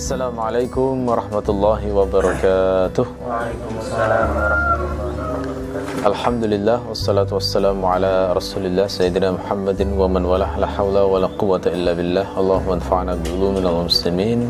[0.00, 8.64] السلام عليكم ورحمة الله وبركاته وعليكم السلام ورحمة الله الحمد لله والصلاة والسلام على رسول
[8.64, 14.40] الله سيدنا محمد ومن ولح لا حول ولا قوة إلا بالله اللهم انفعنا بعلومنا المسلمين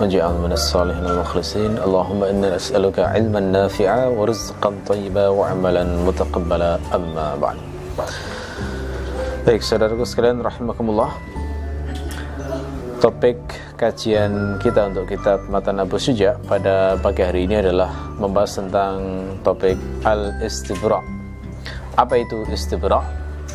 [0.00, 7.58] وجعل من الصالحين المخلصين اللهم إنا نسألك علما نافعا ورزقا طيبا وعملا متقبلا أما بعد
[9.44, 11.12] Baik, saudaraku sekalian, rahimakumullah.
[11.12, 11.33] -rahim.
[13.04, 13.36] Topik
[13.76, 18.96] kajian kita untuk kitab Matan Abu Suja pada pagi hari ini adalah membahas tentang
[19.44, 19.76] topik
[20.08, 21.04] al-istibra.
[22.00, 23.04] Apa itu istibra?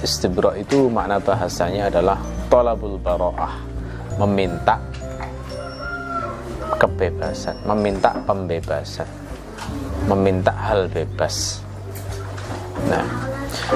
[0.05, 3.57] Istibra itu makna bahasanya adalah tolabul baro'ah,
[4.21, 4.77] meminta
[6.77, 9.09] kebebasan, meminta pembebasan,
[10.05, 11.65] meminta hal bebas.
[12.85, 13.01] Nah,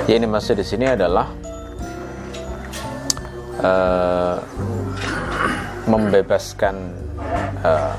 [0.05, 1.34] yang ini maksud di sini adalah
[3.58, 4.38] uh,
[5.87, 6.75] membebaskan
[7.63, 7.95] uh,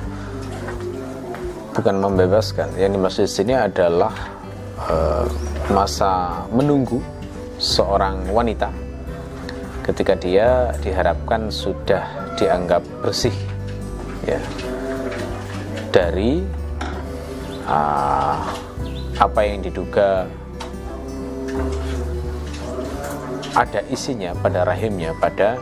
[1.74, 4.14] bukan membebaskan yang dimaksud di sini adalah
[4.88, 5.26] uh,
[5.68, 7.02] masa menunggu
[7.58, 8.70] seorang wanita
[9.84, 13.34] ketika dia diharapkan sudah dianggap bersih
[14.24, 14.40] ya
[15.92, 16.40] dari
[17.68, 18.38] uh,
[19.20, 20.26] apa yang diduga
[23.54, 25.60] ada isinya pada rahimnya pada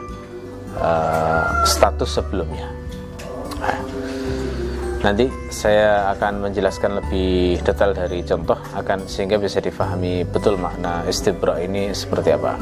[0.78, 2.68] uh, status sebelumnya.
[5.02, 11.58] Nanti saya akan menjelaskan lebih detail dari contoh akan sehingga bisa difahami betul makna istibra
[11.58, 12.54] ini seperti apa.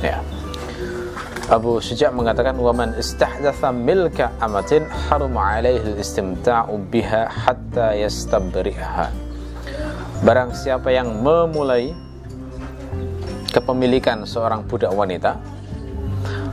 [0.00, 0.24] Ya.
[1.52, 9.12] Abu Suja mengatakan waman istahdatha milka amatin harum alaihi istimta'u biha hatta yastabri'aha.
[10.24, 11.92] Barang siapa yang memulai
[13.52, 15.36] kepemilikan seorang budak wanita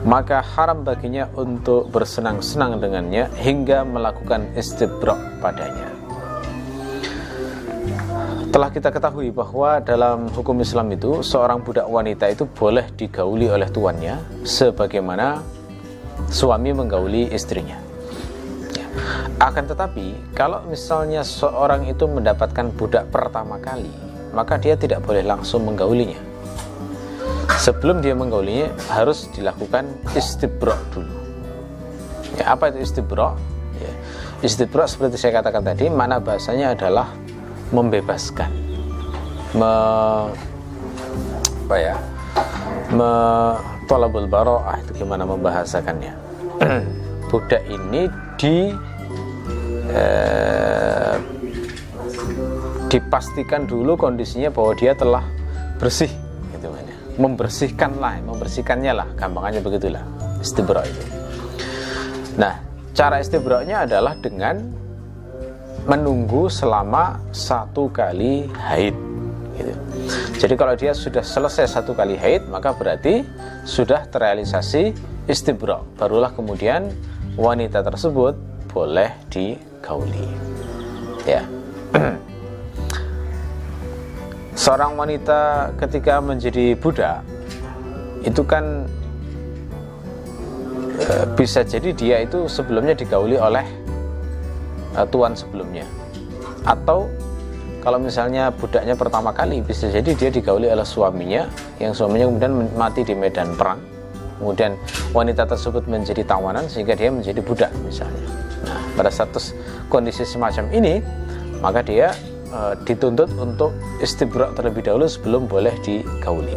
[0.01, 5.93] maka haram baginya untuk bersenang-senang dengannya hingga melakukan istibrak padanya
[8.51, 13.69] telah kita ketahui bahwa dalam hukum Islam itu seorang budak wanita itu boleh digauli oleh
[13.69, 15.39] tuannya sebagaimana
[16.27, 17.79] suami menggauli istrinya
[18.75, 18.85] ya.
[19.39, 23.93] akan tetapi kalau misalnya seorang itu mendapatkan budak pertama kali
[24.35, 26.30] maka dia tidak boleh langsung menggaulinya
[27.61, 29.85] sebelum dia menggaulinya harus dilakukan
[30.17, 31.13] istibrak dulu.
[32.41, 33.37] Ya apa itu istibrak
[33.77, 33.91] ya.
[34.41, 37.13] istibrak seperti saya katakan tadi mana bahasanya adalah
[37.69, 38.49] membebaskan.
[39.53, 39.71] Me,
[41.69, 41.95] apa ya?
[42.89, 43.11] Me,
[43.85, 46.17] tolabul baro'ah itu gimana membahasakannya?
[47.29, 48.09] Budak ini
[48.41, 48.73] di
[49.93, 51.15] eh,
[52.89, 55.23] dipastikan dulu kondisinya bahwa dia telah
[55.79, 56.11] bersih
[57.21, 57.27] gitu ya.
[57.29, 60.03] membersihkan lah membersihkannya lah gampangannya begitulah
[60.41, 61.05] istibra itu
[62.35, 62.57] nah
[62.97, 64.57] cara istibraknya adalah dengan
[65.85, 68.93] menunggu selama satu kali haid
[69.57, 69.73] gitu.
[70.37, 73.25] jadi kalau dia sudah selesai satu kali haid maka berarti
[73.65, 74.93] sudah terrealisasi
[75.29, 76.89] istibra barulah kemudian
[77.37, 78.37] wanita tersebut
[78.69, 80.29] boleh digauli
[81.25, 81.43] ya
[84.61, 87.25] seorang wanita ketika menjadi budak
[88.21, 88.85] itu kan
[91.01, 93.65] e, bisa jadi dia itu sebelumnya digauli oleh
[94.93, 95.81] e, tuan sebelumnya.
[96.61, 97.09] Atau
[97.81, 101.49] kalau misalnya budaknya pertama kali bisa jadi dia digauli oleh suaminya
[101.81, 103.81] yang suaminya kemudian mati di medan perang.
[104.37, 104.77] Kemudian
[105.09, 108.29] wanita tersebut menjadi tawanan sehingga dia menjadi budak misalnya.
[108.61, 109.57] Nah pada status
[109.89, 111.01] kondisi semacam ini
[111.65, 112.13] maka dia
[112.51, 113.71] e, dituntut untuk
[114.03, 116.53] istibrak terlebih dahulu sebelum boleh digauli.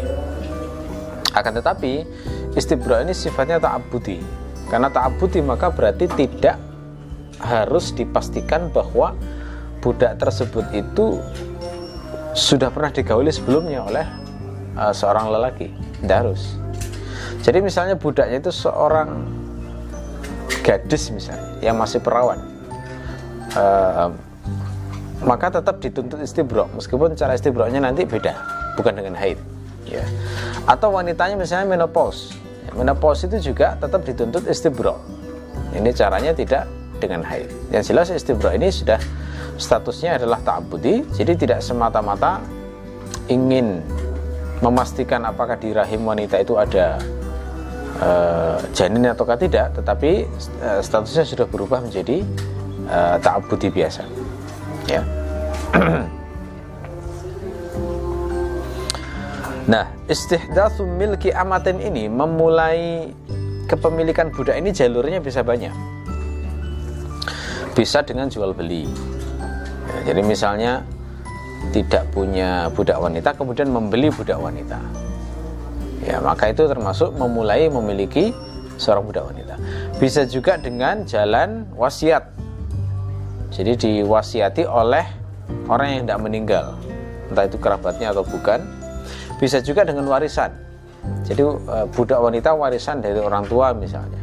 [1.34, 2.04] Akan tetapi
[2.58, 4.18] istibrak ini sifatnya ta'abudi.
[4.70, 6.58] Karena ta'abudi maka berarti tidak
[7.42, 9.14] harus dipastikan bahwa
[9.82, 11.18] budak tersebut itu
[12.34, 14.06] sudah pernah digauli sebelumnya oleh
[14.78, 15.70] uh, seorang lelaki.
[16.02, 16.58] Tidak harus.
[17.44, 19.28] Jadi misalnya budaknya itu seorang
[20.64, 22.40] gadis misalnya yang masih perawan.
[23.54, 24.10] Uh,
[25.22, 28.34] maka tetap dituntut istibrok meskipun cara istibroknya nanti beda
[28.74, 29.38] bukan dengan haid
[29.86, 30.04] ya.
[30.64, 32.34] Atau wanitanya misalnya menopause.
[32.64, 34.98] Ya, menopause itu juga tetap dituntut istibrok.
[35.76, 36.64] Ini caranya tidak
[36.98, 37.50] dengan haid.
[37.68, 38.98] Yang jelas istibrok ini sudah
[39.58, 42.42] statusnya adalah ta'abudi jadi tidak semata-mata
[43.30, 43.78] ingin
[44.58, 46.98] memastikan apakah di rahim wanita itu ada
[48.02, 50.26] uh, janin ataukah tidak tetapi
[50.58, 52.26] uh, statusnya sudah berubah menjadi
[52.90, 54.02] uh, ta'abudi biasa
[54.88, 55.02] ya.
[59.64, 63.08] Nah istihdatsu milki amatin ini memulai
[63.64, 65.72] kepemilikan budak ini jalurnya bisa banyak.
[67.72, 68.84] Bisa dengan jual beli.
[69.88, 70.84] Ya, jadi misalnya
[71.72, 74.78] tidak punya budak wanita kemudian membeli budak wanita.
[76.04, 78.36] Ya maka itu termasuk memulai memiliki
[78.76, 79.56] seorang budak wanita.
[79.96, 82.36] Bisa juga dengan jalan wasiat
[83.54, 85.06] jadi diwasiati oleh
[85.70, 86.66] orang yang tidak meninggal.
[87.30, 88.60] Entah itu kerabatnya atau bukan.
[89.38, 90.50] Bisa juga dengan warisan.
[91.22, 94.18] Jadi eh, budak wanita warisan dari orang tua misalnya.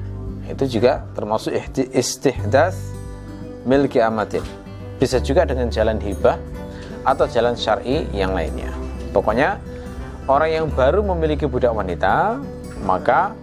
[0.52, 1.56] Itu juga termasuk
[1.96, 2.76] istihdas
[3.64, 4.44] milki amatin
[5.02, 6.38] bisa juga dengan jalan hibah
[7.02, 8.70] atau jalan syar'i yang lainnya.
[9.10, 9.58] Pokoknya
[10.30, 12.38] orang yang baru memiliki budak wanita
[12.84, 13.34] maka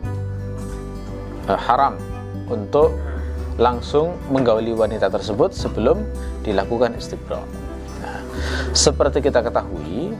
[1.48, 1.96] eh, haram
[2.46, 3.07] untuk
[3.58, 5.98] langsung menggauli wanita tersebut sebelum
[6.46, 7.42] dilakukan istibra.
[7.98, 8.22] Nah,
[8.70, 10.14] seperti kita ketahui,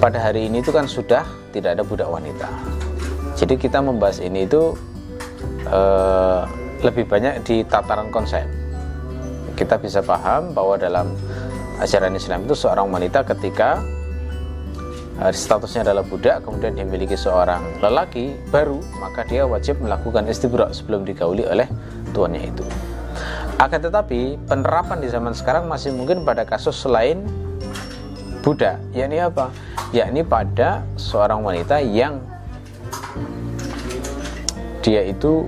[0.00, 2.48] pada hari ini itu kan sudah tidak ada budak wanita.
[3.36, 4.72] Jadi kita membahas ini itu
[5.68, 6.40] eh,
[6.80, 8.48] lebih banyak di tataran konsep.
[9.52, 11.12] Kita bisa paham bahwa dalam
[11.78, 13.84] ajaran Islam itu seorang wanita ketika
[15.22, 20.72] Eh, statusnya adalah budak kemudian dia memiliki seorang lelaki baru maka dia wajib melakukan istibra
[20.74, 21.68] sebelum digauli oleh
[22.12, 22.64] tuannya itu.
[23.60, 27.24] Akan tetapi penerapan di zaman sekarang masih mungkin pada kasus selain
[28.42, 29.52] budak yakni apa?
[29.92, 32.18] Yakni pada seorang wanita yang
[34.82, 35.46] dia itu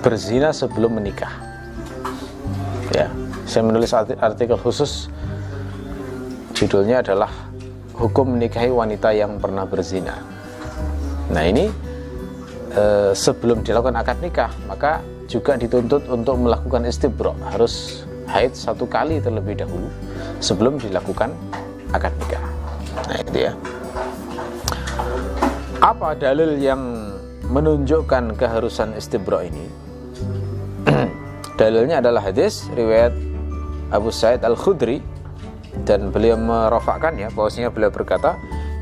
[0.00, 1.34] berzina sebelum menikah.
[2.94, 3.12] Ya
[3.46, 5.12] saya menulis artikel khusus.
[6.56, 7.28] Judulnya adalah
[7.92, 10.24] hukum menikahi wanita yang pernah berzina.
[11.28, 11.68] Nah ini
[12.72, 19.22] e, sebelum dilakukan akad nikah maka juga dituntut untuk melakukan istibro harus haid satu kali
[19.22, 19.90] terlebih dahulu
[20.38, 21.34] sebelum dilakukan
[21.94, 22.42] akad nikah.
[23.06, 23.52] Nah itu ya.
[25.82, 27.12] Apa dalil yang
[27.46, 29.66] menunjukkan keharusan istibro ini?
[31.60, 33.14] Dalilnya adalah hadis riwayat
[33.94, 34.98] Abu Sa'id Al-Khudri
[35.86, 36.40] dan beliau
[37.14, 38.34] ya bahwasanya beliau berkata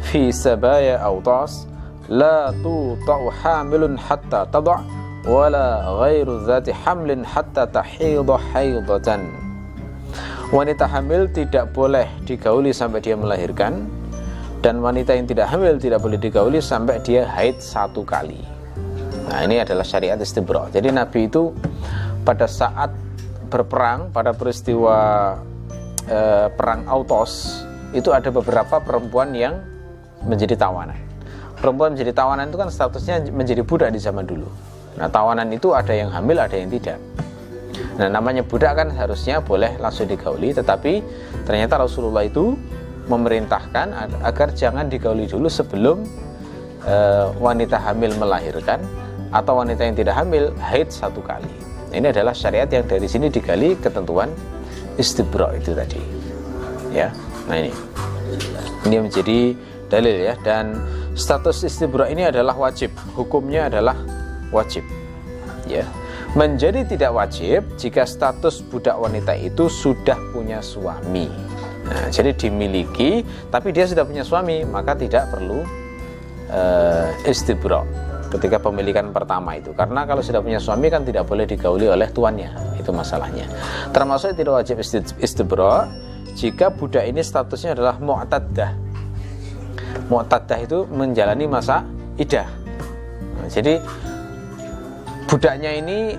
[0.06, 1.67] fi sabaya autas
[2.06, 9.32] la tuta'u hamilun hatta tada' wala ghairu dzati hamlin hatta tahidha haidatan
[10.53, 13.88] wanita hamil tidak boleh digauli sampai dia melahirkan
[14.61, 18.41] dan wanita yang tidak hamil tidak boleh digauli sampai dia haid satu kali
[19.29, 21.56] nah ini adalah syariat istibra jadi Nabi itu
[22.25, 22.93] pada saat
[23.49, 25.37] berperang pada peristiwa
[26.09, 29.62] e, perang Autos itu ada beberapa perempuan yang
[30.26, 30.99] menjadi tawanan.
[31.62, 34.50] Perempuan menjadi tawanan itu kan statusnya menjadi budak di zaman dulu.
[34.94, 36.99] Nah, tawanan itu ada yang hamil, ada yang tidak.
[37.99, 41.02] Nah, namanya budak kan harusnya boleh langsung digauli, tetapi
[41.46, 42.55] ternyata Rasulullah itu
[43.11, 43.93] memerintahkan
[44.25, 46.06] agar jangan digauli dulu sebelum
[46.87, 46.96] e,
[47.37, 48.81] wanita hamil melahirkan
[49.29, 51.50] atau wanita yang tidak hamil haid satu kali.
[51.93, 54.32] Ini adalah syariat yang dari sini digali ketentuan
[54.99, 55.99] istibra itu tadi
[56.94, 57.11] ya
[57.50, 57.73] nah ini
[58.87, 59.38] ini menjadi
[59.90, 60.79] dalil ya dan
[61.19, 63.99] status istibra ini adalah wajib hukumnya adalah
[64.54, 64.86] wajib.
[65.66, 65.82] Ya.
[66.34, 71.30] Menjadi tidak wajib jika status budak wanita itu sudah punya suami.
[71.84, 73.22] Nah, jadi dimiliki
[73.52, 75.62] tapi dia sudah punya suami maka tidak perlu
[76.48, 77.84] uh, istibra
[78.34, 79.70] ketika pemilikan pertama itu.
[79.78, 82.50] Karena kalau sudah punya suami kan tidak boleh digauli oleh tuannya
[82.82, 83.46] itu masalahnya.
[83.94, 84.82] Termasuk tidak wajib
[85.23, 85.87] istibra
[86.34, 88.75] jika budak ini statusnya adalah mu'taddah.
[90.11, 91.87] Mu'taddah itu menjalani masa
[92.18, 92.50] idah.
[93.38, 93.78] Nah, jadi
[95.26, 96.19] budaknya ini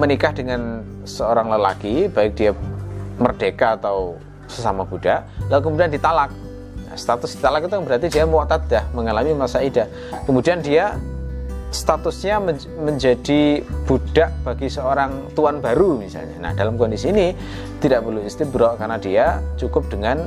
[0.00, 2.52] menikah dengan seorang lelaki baik dia
[3.20, 4.16] merdeka atau
[4.46, 6.30] sesama budak lalu kemudian ditalak
[6.86, 9.86] nah, status ditalak itu berarti dia mu'taddah mengalami masa idah
[10.24, 10.96] kemudian dia
[11.76, 12.40] statusnya
[12.80, 16.38] menjadi budak bagi seorang tuan baru misalnya.
[16.40, 17.34] Nah, dalam kondisi ini
[17.82, 20.24] tidak perlu istibra karena dia cukup dengan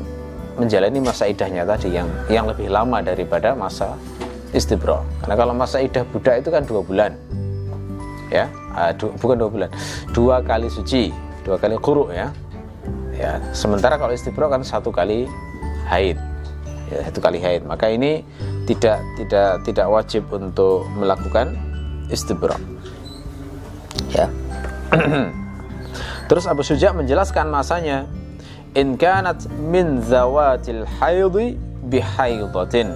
[0.60, 3.96] menjalani masa idahnya tadi yang yang lebih lama daripada masa
[4.51, 5.01] istibra.
[5.24, 7.15] Karena kalau masa idah budak itu kan dua bulan,
[8.29, 9.69] ya, uh, bukan dua bulan,
[10.13, 12.31] dua kali suci, dua kali kuruk ya.
[13.19, 15.27] Ya, sementara kalau istibra kan satu kali
[15.91, 16.15] haid,
[16.88, 17.67] ya, satu kali haid.
[17.67, 18.24] Maka ini
[18.63, 21.57] tidak tidak tidak wajib untuk melakukan
[22.07, 22.55] istibra.
[24.15, 24.31] Ya.
[26.29, 28.05] Terus Abu Suja menjelaskan masanya
[28.77, 31.57] in kanat min zawatil haidhi
[31.89, 32.93] bihaidatin.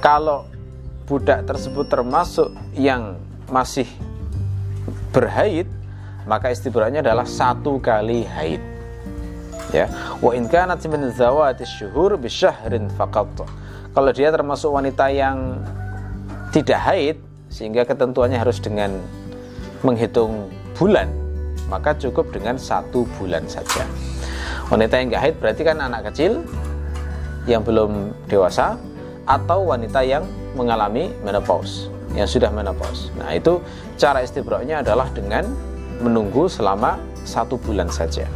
[0.00, 0.48] Kalau
[1.04, 3.20] budak tersebut termasuk yang
[3.52, 3.84] masih
[5.10, 5.66] berhaid,
[6.26, 8.62] maka istibranya adalah satu kali haid.
[9.70, 9.86] Ya,
[10.18, 13.46] wa in kanat min zawatis syuhur bisyahrin faqat.
[13.94, 15.62] Kalau dia termasuk wanita yang
[16.50, 17.16] tidak haid
[17.50, 18.98] sehingga ketentuannya harus dengan
[19.86, 21.06] menghitung bulan
[21.70, 23.86] maka cukup dengan satu bulan saja.
[24.74, 26.42] Wanita yang nggak haid berarti kan anak kecil
[27.46, 28.74] yang belum dewasa
[29.26, 30.26] atau wanita yang
[30.58, 33.10] mengalami menopause yang sudah menopause.
[33.14, 33.62] Nah itu
[33.94, 35.46] cara istibroknya adalah dengan
[36.00, 38.26] menunggu selama satu bulan saja.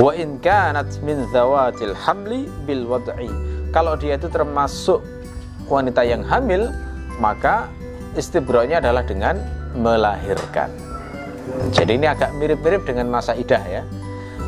[0.00, 3.28] Wa in kanat min zawatil hamli bil wad'i.
[3.70, 5.00] Kalau dia itu termasuk
[5.70, 6.72] wanita yang hamil
[7.22, 7.70] maka
[8.18, 9.38] istibroknya adalah dengan
[9.76, 10.72] melahirkan.
[11.70, 13.82] Jadi ini agak mirip-mirip dengan masa idah ya.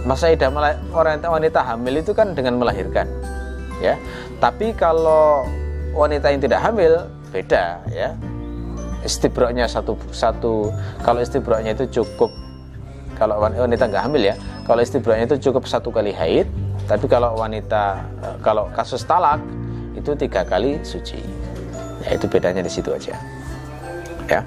[0.02, 0.50] Masa idah
[0.90, 3.06] wanita, wanita hamil itu kan dengan melahirkan
[3.78, 3.94] ya.
[4.42, 5.46] Tapi kalau
[5.94, 8.12] wanita yang tidak hamil beda ya
[9.02, 10.70] istibroknya satu satu
[11.02, 12.30] kalau istibroknya itu cukup
[13.18, 14.34] kalau wanita nggak hamil ya
[14.68, 16.46] kalau istibroknya itu cukup satu kali haid
[16.86, 19.42] tapi kalau wanita eh, kalau kasus talak
[19.96, 21.18] itu tiga kali suci
[22.06, 23.16] ya itu bedanya di situ aja
[24.30, 24.42] ya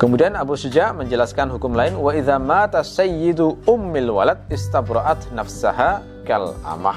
[0.00, 6.56] Kemudian Abu Suja menjelaskan hukum lain wa idza mata sayyidu ummil walad istabra'at nafsaha kal
[6.64, 6.96] amah.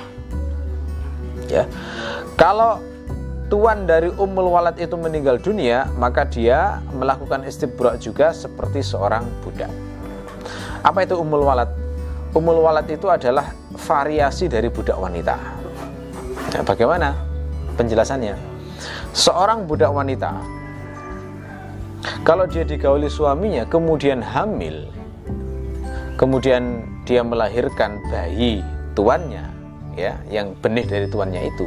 [1.52, 1.68] Ya.
[2.40, 2.80] Kalau
[3.48, 9.72] tuan dari ummul walad itu meninggal dunia, maka dia melakukan istibra' juga seperti seorang budak.
[10.84, 11.72] Apa itu ummul walad?
[12.34, 15.36] Ummul walad itu adalah variasi dari budak wanita.
[16.54, 17.14] Nah, bagaimana
[17.78, 18.36] penjelasannya?
[19.14, 20.34] Seorang budak wanita
[22.28, 24.92] kalau dia digauli suaminya kemudian hamil,
[26.20, 28.60] kemudian dia melahirkan bayi
[28.92, 29.53] tuannya,
[29.96, 31.66] ya, yang benih dari tuannya itu,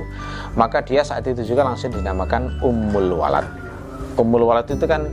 [0.54, 3.46] maka dia saat itu juga langsung dinamakan ummul walad.
[4.16, 5.08] Ummul walad itu kan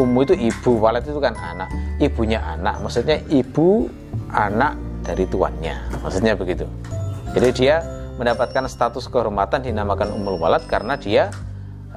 [0.00, 1.68] ummu itu ibu, walad itu kan anak,
[2.00, 3.88] ibunya anak, maksudnya ibu
[4.32, 6.64] anak dari tuannya, maksudnya begitu.
[7.36, 7.82] Jadi dia
[8.20, 11.32] mendapatkan status kehormatan dinamakan ummul walad karena dia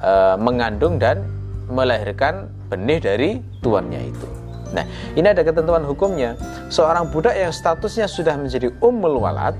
[0.00, 1.26] e, mengandung dan
[1.68, 3.30] melahirkan benih dari
[3.60, 4.28] tuannya itu.
[4.74, 4.84] Nah,
[5.14, 6.34] ini ada ketentuan hukumnya.
[6.72, 9.54] Seorang budak yang statusnya sudah menjadi ummul walad,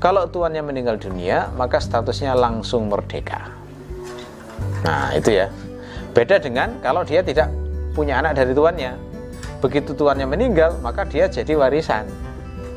[0.00, 3.52] kalau tuannya meninggal dunia, maka statusnya langsung merdeka.
[4.80, 5.52] Nah, itu ya.
[6.16, 7.52] Beda dengan kalau dia tidak
[7.92, 8.96] punya anak dari tuannya.
[9.60, 12.08] Begitu tuannya meninggal, maka dia jadi warisan.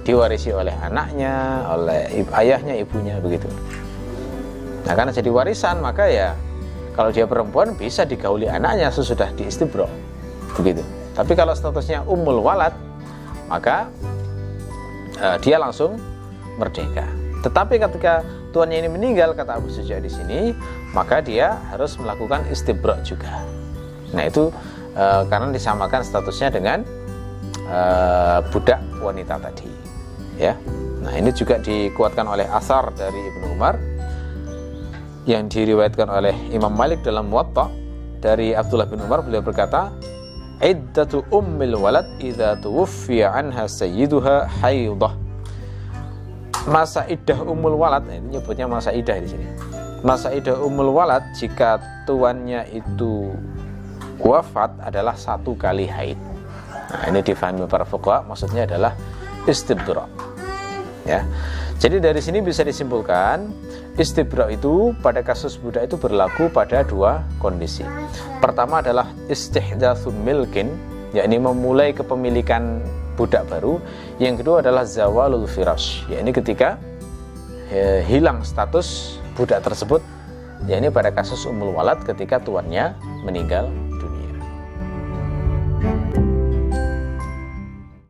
[0.03, 3.47] Diwarisi oleh anaknya, oleh ayahnya, ibunya, begitu.
[4.83, 6.35] Nah, karena jadi warisan, maka ya
[6.91, 9.87] kalau dia perempuan bisa digauli anaknya sesudah diistibro.
[10.59, 10.83] Begitu.
[11.15, 12.75] Tapi kalau statusnya umul walad,
[13.47, 13.87] maka
[15.23, 15.95] uh, dia langsung
[16.57, 17.05] merdeka.
[17.43, 18.23] Tetapi ketika
[18.55, 20.55] tuannya ini meninggal kata Abu Suja di sini,
[20.95, 23.43] maka dia harus melakukan istibro juga.
[24.15, 24.47] Nah itu
[24.95, 26.87] uh, karena disamakan statusnya dengan
[27.67, 29.67] uh, budak wanita tadi.
[30.39, 30.55] Ya.
[31.03, 33.75] Nah ini juga dikuatkan oleh asar dari Ibnu Umar
[35.27, 37.67] yang diriwayatkan oleh Imam Malik dalam Muwatta
[38.23, 39.91] dari Abdullah bin Umar beliau berkata
[40.63, 45.22] iddatu ummil walad idza tuwfiya anha sayyiduha haidah
[46.67, 49.47] masa iddah ummul walad ini nyebutnya masa iddah di sini.
[50.03, 53.31] Masa iddah ummul walad jika tuannya itu
[54.19, 56.19] wafat adalah satu kali haid.
[56.93, 58.95] Nah ini difahami para fuqaha maksudnya adalah
[59.47, 60.07] istibra
[61.03, 61.23] ya.
[61.79, 63.51] Jadi dari sini bisa disimpulkan
[63.99, 67.83] istibra itu pada kasus budak itu berlaku pada dua kondisi.
[68.39, 70.71] Pertama adalah istihdatsu milkin,
[71.11, 72.79] yakni memulai kepemilikan
[73.17, 73.77] budak baru.
[74.17, 76.77] Yang kedua adalah zawalul firash, yakni ketika
[77.69, 80.01] eh, hilang status budak tersebut,
[80.69, 83.69] yakni pada kasus umul walad ketika tuannya meninggal